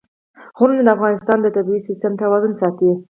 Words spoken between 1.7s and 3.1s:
سیسټم توازن ساتي.